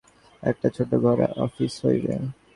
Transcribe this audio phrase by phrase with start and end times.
[0.43, 2.13] একটা ছোট ঘর অফিস হইবে।